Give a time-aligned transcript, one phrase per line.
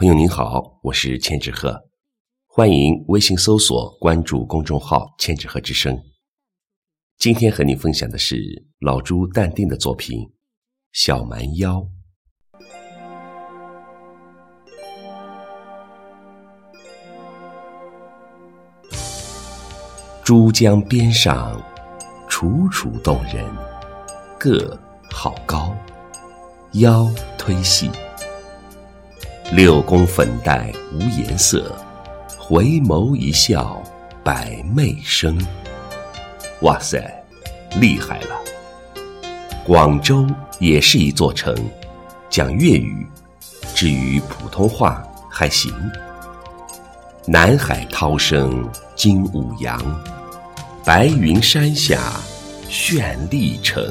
[0.00, 1.78] 朋友您好，我是千纸鹤，
[2.46, 5.94] 欢迎微信搜索关注公众号“千纸鹤之声”。
[7.20, 10.18] 今天和您分享的是老朱淡定的作品
[10.92, 11.86] 《小蛮腰》。
[20.24, 21.62] 珠江边上，
[22.26, 23.44] 楚楚动人，
[24.38, 24.80] 个
[25.10, 25.76] 好高，
[26.72, 27.04] 腰
[27.36, 27.90] 忒细。
[29.52, 31.74] 六宫粉黛无颜色，
[32.38, 33.82] 回眸一笑
[34.22, 35.36] 百媚生。
[36.60, 37.12] 哇塞，
[37.80, 38.40] 厉害了！
[39.66, 40.24] 广州
[40.60, 41.52] 也是一座城，
[42.28, 43.04] 讲粤语，
[43.74, 45.74] 至于普通话还行。
[47.26, 49.82] 南海涛声惊五洋，
[50.84, 51.98] 白云山下
[52.68, 53.84] 绚丽城。